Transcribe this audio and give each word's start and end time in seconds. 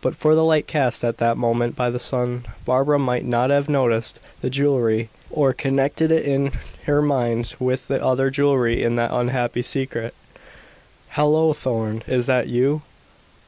But 0.00 0.16
for 0.16 0.34
the 0.34 0.44
light 0.44 0.66
cast 0.66 1.04
at 1.04 1.18
that 1.18 1.36
moment 1.36 1.76
by 1.76 1.90
the 1.90 2.00
sun, 2.00 2.44
Barbara 2.64 2.98
might 2.98 3.24
not 3.24 3.50
have 3.50 3.68
noticed 3.68 4.18
the 4.40 4.50
jewellery, 4.50 5.10
or 5.30 5.52
connected 5.52 6.10
it 6.10 6.24
in 6.24 6.50
her 6.86 7.00
mind 7.00 7.54
with 7.60 7.86
the 7.86 8.04
other 8.04 8.30
jewellery 8.30 8.82
in 8.82 8.96
that 8.96 9.12
unhappy 9.14 9.62
secret. 9.62 10.12
"Hallo, 11.10 11.52
Thorn, 11.52 12.02
is 12.08 12.26
that 12.26 12.48
you? 12.48 12.82